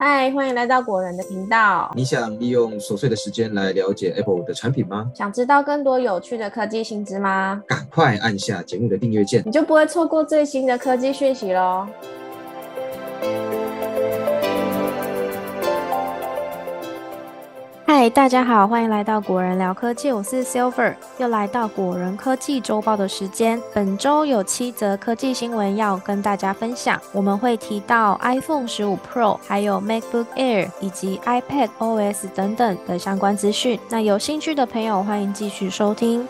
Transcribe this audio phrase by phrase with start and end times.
[0.00, 1.90] 嗨，欢迎来到果仁的频道。
[1.96, 5.10] 你想利用琐碎的时间来了解 Apple 的产品吗？
[5.12, 7.60] 想知道更多有趣的科技新知吗？
[7.66, 11.84] 赶快按下节目的订阅键，你就不会错过最新的科技讯息喽。
[17.98, 23.60] 嗨，大家好，欢迎来到果仁聊科技，我是 Silver，又来到果仁科技周报的时间。
[23.74, 33.80] 本周有七则科技新闻要跟大家分享，我们会提到 iPhone 十五 Pro，还有 MacBook Air 以及 iPad OS 等等的相关资讯。
[33.90, 36.24] 那有兴趣的朋友，欢迎继续收听。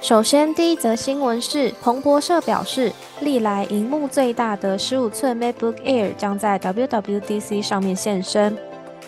[0.00, 8.56] 首先，第一则新闻是彭博社表示，历来荧幕最大的十五寸 MacBook Air 将在 WWDC 上面现身。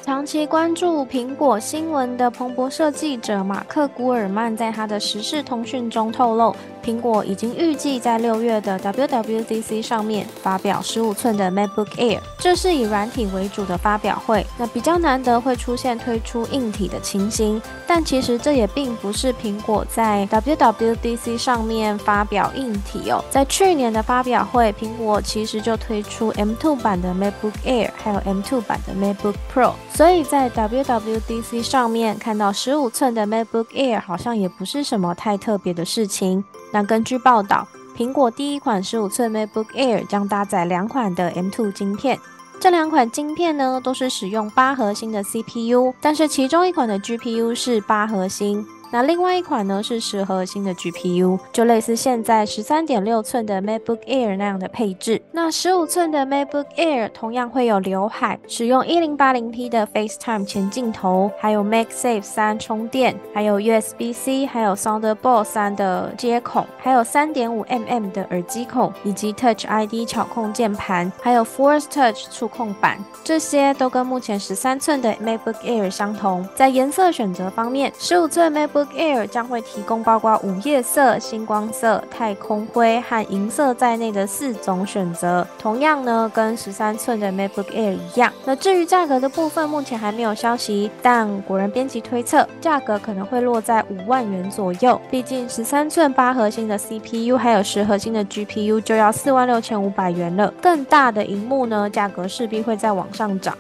[0.02, 12.20] 长期关注苹果新闻的彭博社记者马克·古尔曼在他的时事通讯中透露，苹果已经预计在六月的 WWDC 上面发表十五寸的 MacBook Air。
[12.38, 17.60] 这是以软体为主的发表会，那比较难得会出现推出硬体的情形。
[17.86, 23.22] 但其实这也并不是苹果在 WWDC 上面发表硬体哦。
[23.30, 29.72] 在去年的发表会，苹果其实就推出 M2 版的 MacBook Air，还有 M2 版的 MacBook Pro。
[29.92, 36.42] 所以在 WWDC 上面看到十五寸的 MacBook Air 好像也不是什么太特别的事情。
[36.72, 42.18] 那根据报道，苹果第一款十五寸 MacBook Air 将搭载两款的 M2 晶片，
[42.60, 48.66] 这两款晶片呢都是使用八核心的 CPU，但是其中一款的 GPU 是八核心。
[48.92, 55.22] 那另外一款呢是十核心的 GPU，就类似现在十三点六寸的 MacBook Air 那样的配置。
[55.32, 69.66] 那十五寸的 MacBook Air 同样会有刘海，使用一零八零 P 的 FaceTime 前镜头，还有 MagSafe 三充电，还有 USB-C，还有 Thunderbolt 三的接口，还有三点五 mm 的耳机孔，以及 Touch
[69.66, 76.46] ID 巧控键盘，还有 Force Touch 触控板，这些都跟目前十三寸的 MacBook Air 相同。
[76.56, 85.46] 在颜色选择方面，十五寸 MacBook Air 将会提供包括午夜色、星光色、太空灰和银色在内的四种选择。
[85.58, 88.32] 同样呢，跟十三寸的 MacBook Air 一样。
[88.44, 95.00] 那至于价格的部分，目前还没有消息，但果仁编辑推测，价格可能会落在五万元左右。
[95.10, 100.52] 毕竟十三寸八核心的 CPU 还有十核心的 GPU 就要四万六千五百元了。
[100.60, 103.56] 更大的荧幕呢，价格势必会再往上涨。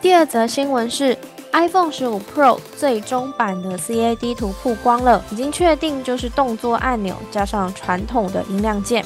[0.00, 1.16] 第二则新闻是。
[1.54, 9.04] iPhone 十五 Pro 最终版的 CAD 图曝光了，已经确定就是动作按钮加上传统的音量键。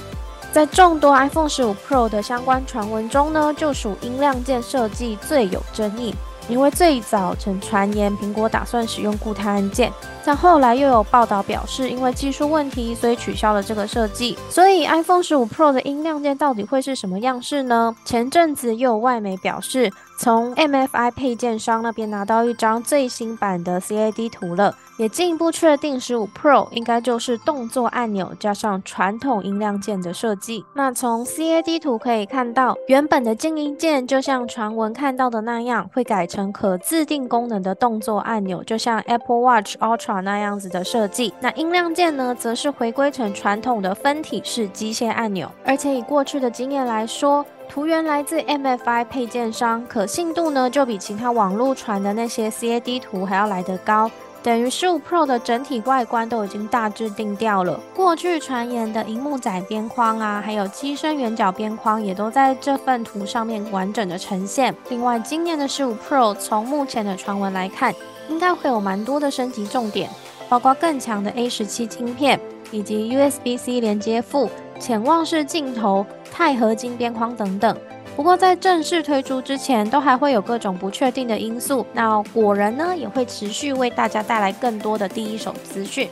[0.51, 6.15] 在众多 iPhone 十五 Pro 的相关传闻中呢，就属音量键设计最有争议，
[6.49, 9.93] 因为最早曾传言苹果打算使用固态按键，
[10.25, 14.39] 但后来又有报道表示因为技术问题，所以取消了这个设计。
[14.49, 17.95] 所以 iPhone 十五 Pro 的音量键到底会是什么样式呢？
[18.07, 19.93] 前阵子又有外媒表示。
[20.19, 30.65] 从 MFI 配件商那边拿到一张最新版的 CAD 图了，也进一步确定十五 Pro 应该就是动作按钮加上传统音量键的设计。
[30.75, 41.33] 那从 CAD 图可以看到，原本的静音键就像传闻看到的那样，会改成可自定功能的动作按钮，就像 Apple Watch Ultra 那样子的设计。
[41.39, 45.49] 那音量键呢，则是回归成传统的分体式机械按钮。
[45.65, 54.11] 而且以过去的经验来说，图源来自 MFI 配件商，可信度呢就比其他网络传的那些 CAD 图还要来得高。
[54.43, 57.79] 等于十五 Pro 的整体外观都已经大致定调了。
[57.95, 64.75] 过去传言的荧幕窄边框啊，还有机身圆角边框，也都在这份图上面完整的呈现。
[64.89, 67.93] 另外，今年的十五 Pro 从目前的传闻来看，
[68.29, 70.09] 应该会有蛮多的升级重点，
[70.49, 72.41] 包括更强的 A 十七芯片，
[72.71, 74.49] 以及 USB-C 连接副。
[74.79, 77.77] 潜望式镜头、钛合金边框等等。
[78.17, 81.87] 不过在正式推出之前，都还会有各种不确定的因素。
[81.93, 86.09] 那果仁呢，也会持续为大家带来更多的第一手资讯。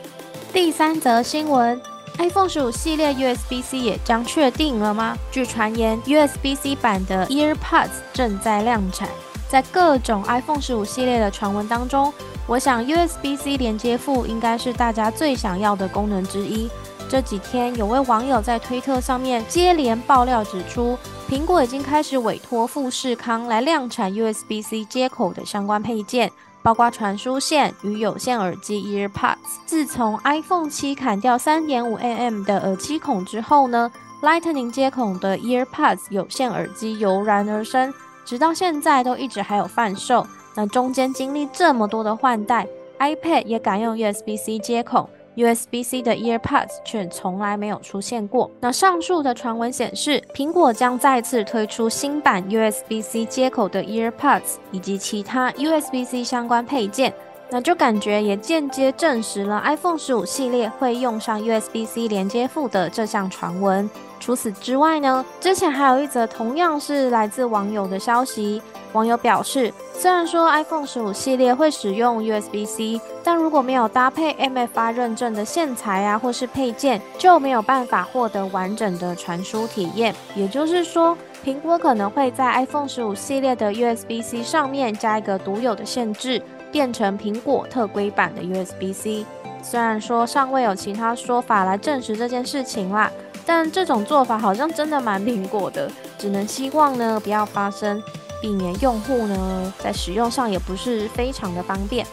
[0.53, 1.79] 第三则新闻
[2.17, 5.17] ：iPhone 十五系列 USB-C 也将确定了吗？
[5.31, 9.09] 据传言，USB-C 版的 EarPods 正在量产。
[9.49, 12.13] 在各种 iPhone 十五系列的传闻当中，
[12.47, 16.69] 我想 USB-C 连接副应该是大家最想要的功能之一。
[17.09, 20.97] 这几天，有位网友在推特上面接连爆料指出，
[21.29, 26.29] 苹果已经开始委托富士康来量产 USB-C 接口的相关配件，
[26.61, 29.37] 包括传输线与有线耳机 EarPods。
[29.65, 33.89] 自从 iPhone 七砍掉3.5 mm 的耳机孔之后呢
[34.21, 37.93] ，Lightning 接口的 EarPods 有线耳机油然而生，
[38.25, 40.27] 直到现在都一直还有贩售。
[40.55, 42.67] 那中间经历这么多的换代
[42.99, 45.09] ，iPad 也改用 USB-C 接口。
[45.37, 48.49] USB-C 的 EarPods 却从来没有出现过。
[48.59, 57.13] 那上述的传闻显示，苹果将再次推出新版 USB-C 接口的 EarPods 以及其他 USB-C 相关配件。
[57.49, 63.89] 那就感觉也间接证实了 iPhone 十五系列会用上 USB-C 连接副的这项传闻。
[64.19, 68.61] 除此之外呢，之前还有一则同样是来自网友的消息。
[68.93, 80.13] 网友表示，虽然说 iPhone 十五系列会使用 USB-C，但如果没有搭配 MFI 认证的线材啊，或是配件，就没有办法获得完整的传输体验。
[80.35, 81.15] 也就是说，
[81.45, 86.41] 苹果可能会在 iPhone 十五系列的 USB-C 上面加一个独有的限制。
[86.77, 89.25] 变成苹果特规版的 USB-C，
[89.63, 93.11] 虽然说尚未有其他说法来证实这件事情啦，
[93.47, 95.89] 但这种做法好像真的蛮苹果的，
[96.19, 97.99] 只能希望呢不要发生，
[98.39, 102.05] 避免用户呢在使用上也不是非常的方便。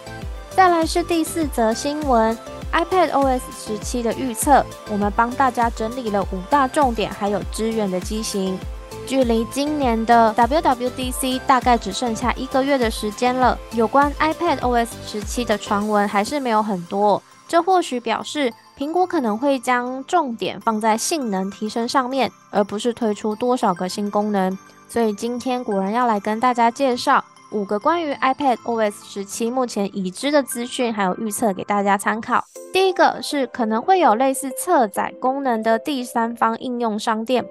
[0.49, 2.35] 再来是第四则新闻
[2.73, 8.59] ，iPad OS 十七的预测，我们帮大家整理了五大重点，还有支援的机型。
[9.07, 17.23] 距离今年的 WWDC 大概只剩下一个月的时间了，有关 iPad OS 十七的传闻还是没有很多。
[17.47, 24.57] 这或许表示苹果可能会将重点放在性能提升上面，而不是推出多少个新功能。
[24.89, 32.43] 所以今天果然要来跟大家介绍五个关于 iPad OS 十七目前已知的资讯，还有预测给大家参考。
[32.73, 37.45] 第一个是可能会有类似侧载功能的第三方应用商店。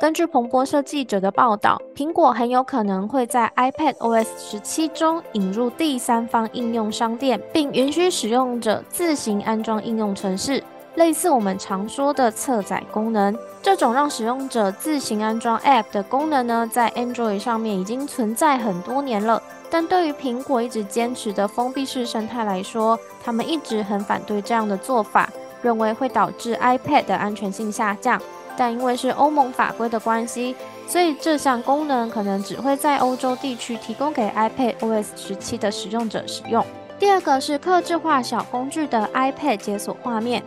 [0.00, 10.62] 根据彭博社记者的报道，苹果很有可能会在 iPad OS 十七中引入第三方应用商店，并允许使用者自行安装应用程式，
[10.94, 13.36] 类似我们常说的侧载功能。
[13.60, 19.42] 这种让使用者自行安装 App 的功能呢，在 Android 上面已经存在很多年了。
[19.68, 25.28] 但对于苹果一直坚持的封闭式生态来说，他们一直很反对这样的做法，
[25.60, 28.22] 认为会导致 iPad 的安全性下降。
[28.58, 30.56] 但因为是欧盟法规的关系，
[30.88, 36.66] 所以这项功能可能只会在欧洲地区提供给 iPad OS 十七的使用者使用。
[36.98, 40.42] 第二个是客制化小工具的 iPad 解锁画面。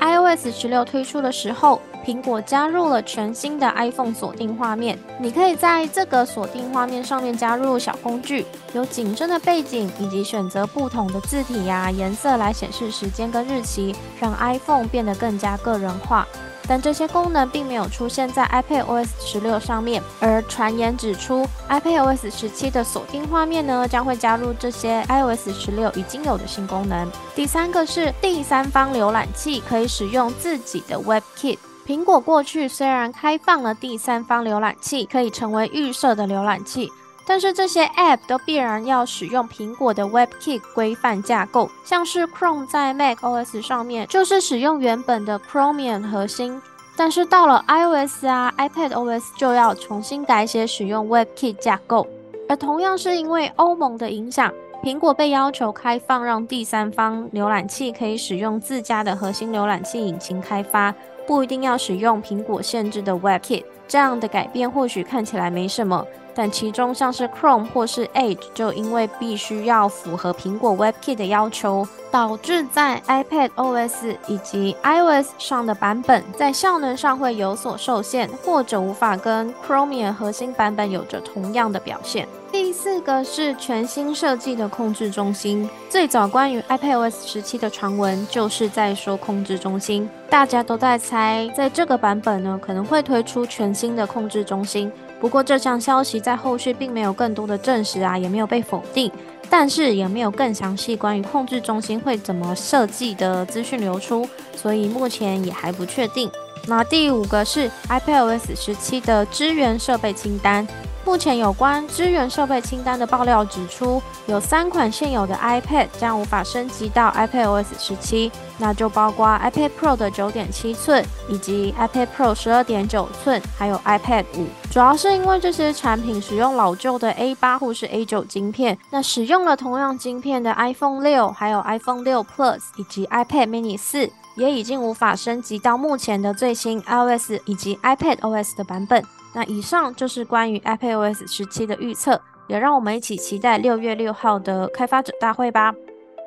[0.00, 4.98] iOS 十六推出的时候，苹果加入了全新的 iPhone 锁定画面。
[5.20, 16.26] 你可以在这个锁定画面上面加入小工具，有景深的背景，以及选择不同的字体呀、颜色来显示时间跟日期，让 iPhone 变得更加个人化。
[16.68, 27.10] 但这些功能并没有出现在 iPad OS 十六上面，而传言指出，iPad OS 十七的锁定画面呢将会加入这些 iOS 十六已经有的新功能。
[27.34, 31.58] 第三个是第三方浏览器可以使用自己的 WebKit。
[31.84, 36.92] 苹果过去虽然开放了第三方浏览器可以成为预设的浏览器。
[37.26, 46.60] 但是这些 App 都必然要使用苹果的 WebKit 规范架构，像是 Chrome 在 Mac OS 上面就是使用原本的 Chromium 核心，
[46.96, 52.06] 但是到了 iOS 啊 iPad OS 就要重新改写使用 WebKit 架构。
[52.48, 54.52] 而同样是因为欧盟的影响，
[54.82, 60.92] 苹果被要求开放让第三方浏览器可以使用自家的核心浏览器引擎开发，
[61.26, 63.64] 不一定要使用苹果限制的 WebKit。
[63.88, 66.04] 这样的改变或许看起来没什么。
[66.34, 82.26] 但其中像是 Chrome 或是 Edge，就因为必须要符合苹果 WebKit 的要求，导致在 iPad OS 以及 iOS 上的版本在效能上会有所受限，或者无法跟 Chromium 核心版本有着同样的表现。
[82.50, 85.68] 第四个是全新设计的控制中心。
[85.88, 94.92] 最早关于 iPadOS 十七的传闻，就是在说控制中心，大家都在猜，在这个版本呢，可能会推出全新的控制中心。
[95.22, 99.08] 不过这项消息在后续并没有更多的证实啊，也没有被否定，
[99.48, 106.28] 但是也没有更详细关于控制中心会怎么设计的资讯流出，所以目前也还不确定。
[106.66, 110.66] 那第五个是 iPadOS 十七的支援设备清单。
[111.04, 124.46] 目前有关支援设备清单的爆料指出，有三款现有的 iPad 将无法升级到 iPadOS 十七，那就包括 iPad Pro 的九点七寸，以及 iPad Pro 十二点九寸，还有 iPad 五。
[124.70, 137.76] 主要是因为这些产品使用老旧的 A 八或是 A 九晶片，那使用了同样晶片的 iPhone 六，还有 iPhone 六 Plus 以及 iPad Mini 四，也已经无法升级到目前的最新 iOS 以及
[137.82, 139.02] iPadOS 的版本。
[139.34, 145.74] 那以上就是关于 iPadOS 十七的预测，也让我们一起期待六月六号的开发者大会吧。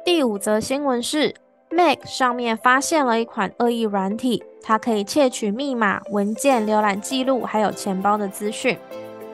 [0.03, 1.33] 第五则新闻是
[1.69, 8.77] ，Mac 上面发现了一款恶意软体，它可以窃取密码、文件、浏览记录还有钱包的资讯。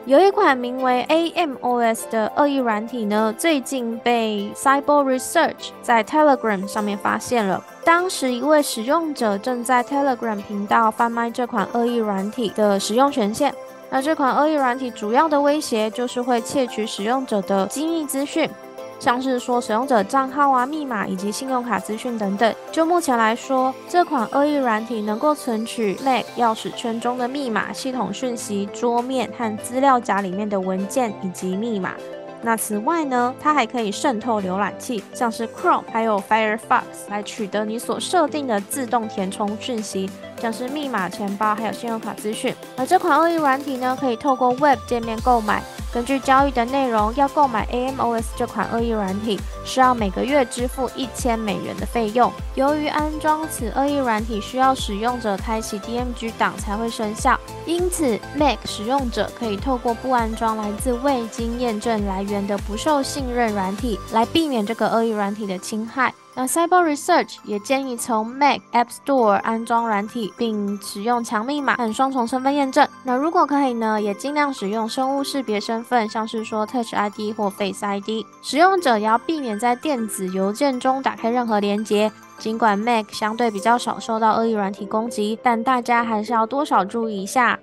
[0.04, 7.64] 有一款名为 AMOS 的恶意软体呢，最近被 Cyber Research 在 Telegram 上面发现了。
[7.84, 13.54] 当时一位使用者正在 Telegram 频道贩卖这款恶意软体的使用权限。
[13.90, 18.50] 那这款恶意软体主要的威胁就是会窃取使用者的机密资讯。
[19.02, 22.54] 像是说使用者账号啊、密码以及信用卡资讯等等。
[22.70, 31.94] 就目前来说，这款恶意软体能够存取 Mac 钥匙圈中的密码、系统讯息、桌面和资料夹里面的文件以及密码。
[32.44, 40.08] 那此外呢，它还可以渗透浏览器，像是 Chrome 还有 Firefox 来取得你所设定的自动填充讯息。
[40.40, 45.60] 像是密码、钱包还有信用卡资讯，而这款恶意软体呢，可以透过 Web 界面购买。
[45.92, 52.32] 根据交易的内容，要购买 AMOS 这款恶意软体，需要每个月支付一千美元的费用。
[52.54, 66.14] 由于安装此恶意软体需要使用者开启 DMG 档才会生效，因此 Mac 使用者可以透过不安装来自未经验证来源的不受信任软体，来避免这个恶意软体的侵害。
[66.34, 72.88] 那 Cyber Research 也建议从 Mac App Store 安装软体，并使用强密码和双重身份验证。
[73.04, 78.24] 那如果可以呢，也尽量使用生物识别身份，像是说 Touch ID 或 Face ID。
[78.40, 82.10] 使用者也要避免在电子邮件中打开任何连接。
[82.38, 87.58] 尽管 Mac 相对比较少受到恶意软体攻击，但大家还是要多少注意一下。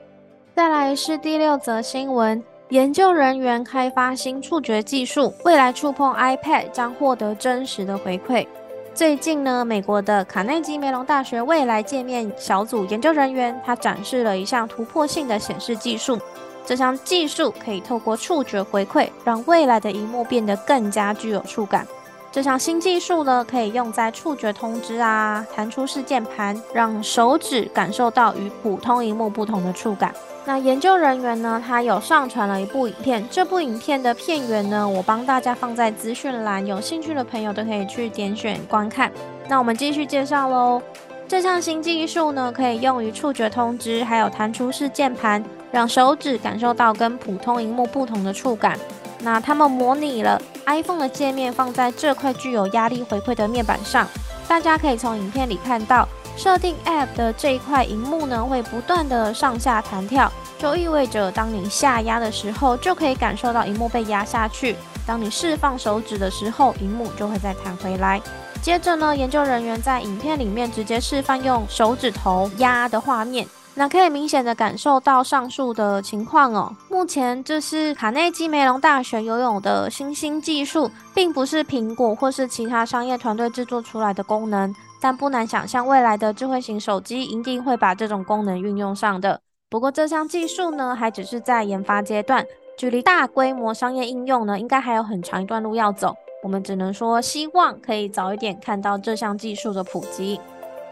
[0.55, 2.43] 再来是第六则新闻。
[2.69, 8.45] 研究人员开发新触觉技术，未来触碰 iPad 将获得真实的回馈。
[8.93, 16.19] 最近呢，美国的卡内基梅隆大学未来界面小组研究人员，他展示了一项突破性的显示技术。
[16.63, 21.87] 这项技术可以透过触觉回馈，让未来的荧幕变得更加具有触感。
[22.31, 30.13] 这项新技术呢，可以用在触觉通知啊、弹出式键盘，让手指感受到与普通荧幕不同的触感。
[30.49, 31.61] 那研究人员呢？
[31.63, 39.11] 他有上传了一部影片，这部影片的片源呢，我帮大家放在资讯栏，有兴趣的朋友都可以去点选观看。
[39.47, 40.81] 那我们继续介绍喽。
[41.27, 48.75] 这项新技术呢，可以用于触觉通知，还有弹出式键盘，让手指感受到跟普通荧幕不同的触感。
[49.19, 54.07] 那他们模拟了 iPhone 的界面放在这块具有压力回馈的面板上，
[54.47, 56.09] 大家可以从影片里看到。
[56.39, 64.73] 设定 App 的这一块荧幕呢，会不断的上下弹跳，就意味着当你下压的时候，就可以感受到荧幕被压下去；
[65.05, 68.21] 当你释放手指的时候，荧幕就会再弹回来。
[68.61, 76.73] 接着呢，研究人员在影片里面直接示范用手指头压的画面，那可以明显的感受到上述的情况哦。
[76.87, 84.73] 目前这是卡内基梅隆大学拥有的新兴技术，并不是苹果或是其他商业团队制作出来的功能。
[85.01, 89.39] 但不难想象，未来的智慧型手机一定会把这种功能运用上的。
[89.69, 92.45] 不过，这项技术呢，还只是在研发阶段，
[92.77, 96.15] 距离大规模商业应用呢，应该还有很长一段路要走。
[96.41, 100.39] 我们只能说，希望可以早一点看到这项技术的普及。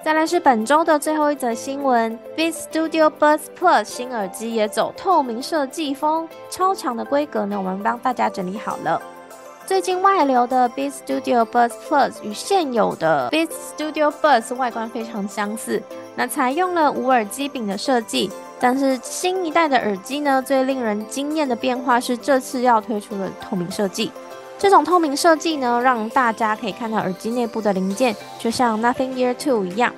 [0.03, 9.01] 再来是本周的最后一则新闻：Beat Studio Buds Plus 新耳机也走透明设计风，超长的规格呢，我们帮大家整理好了。
[9.67, 15.83] 最近外流的 Beats Studio Buds Plus 与现有的 Beats Studio Buds 外观非常相似，
[16.15, 18.31] 那采用了无耳机柄的设计。
[18.62, 24.09] 但是新一代的耳机呢，最令人惊艳的变化是这次要推出的透明设计。
[24.57, 29.93] 这种透明设计呢，让大家可以看到耳机内部的零件，就像 Nothing Year Two 一样。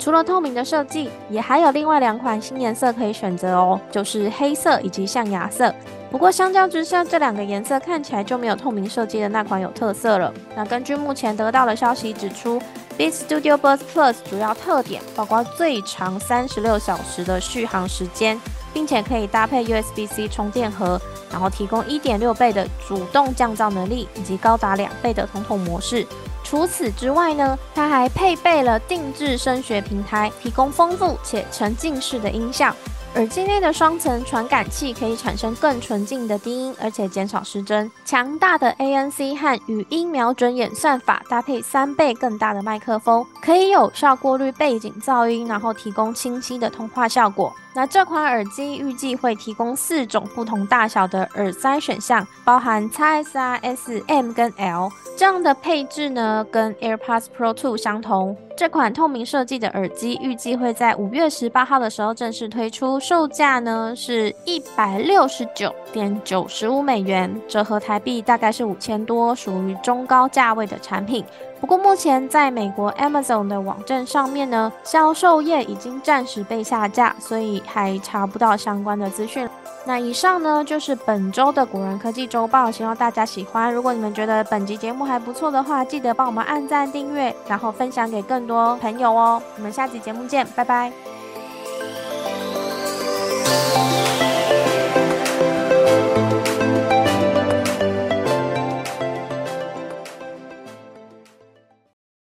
[0.00, 5.72] 除了透明的设计，也还有另外两款新颜色可以选择哦，就是黑色以及象牙色。
[6.12, 10.30] 不过相较之下，这两个颜色看起来就没有透明设计的那款有特色了。
[10.54, 12.60] 那根据目前得到的消息指出
[12.98, 18.38] ，Beats Studio Buds Plus 主要特点包括最长三十六小时的续航时间，
[18.74, 21.00] 并且可以搭配 USB-C 充电盒，
[21.30, 26.06] 然后提供一点六倍的主动降噪能力，以及高达两倍的通透模式。
[26.44, 32.76] 除此之外呢，它还配备了定制声学平台，提供丰富且沉浸式的音效。
[33.14, 37.90] 耳机内的双层传感器可以产生更纯净的低音，而且减少失真。
[38.06, 47.52] 强大的 ANC 和语音瞄准演算法搭配三倍更大的麦克风，可以有效过滤背景噪音，然后提供清晰的通话效果。
[47.74, 54.90] 那这款耳机预计会提供四种不同大小的耳塞选项，包含 XS、S、M 跟 L。
[55.16, 58.36] 这样的配置呢，跟 AirPods Pro 2相同。
[58.56, 71.24] 这款透明设计的耳机预计会在五月十八号的时候正式推出，售价呢是一百六十九点九十五美元，折合台币大概是五千多，属于中高价位的产品。
[71.62, 79.48] 不过目前在美国 Amazon 的网站上面呢，销售页已经暂时被下架，所以还查不到相关的资讯。
[79.84, 83.72] 那以上呢就是本周的古人科技周报，希望大家喜欢。
[83.72, 89.40] 如果你们觉得本集节目还不错的话，记得帮我们按赞、订阅，然后分享给更多朋友哦。
[89.56, 91.11] 我们下集节目见，拜拜。